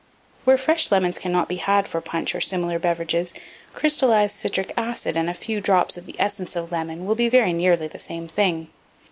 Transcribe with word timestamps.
Where 0.45 0.57
fresh 0.57 0.89
lemons 0.91 1.19
cannot 1.19 1.47
be 1.47 1.57
had 1.57 1.87
for 1.87 2.01
punch 2.01 2.33
or 2.33 2.41
similar 2.41 2.79
beverages, 2.79 3.35
crystallized 3.75 4.33
citric 4.33 4.73
acid 4.75 5.15
and 5.15 5.29
a 5.29 5.35
few 5.35 5.61
drops 5.61 5.95
of 5.95 6.07
the 6.07 6.15
essence 6.17 6.55
of 6.55 6.71
lemon 6.71 7.05
will 7.05 7.13
be 7.13 7.29
very 7.29 7.53
nearly 7.53 7.85
the 7.87 7.99
same 7.99 8.27
thing. 8.27 8.69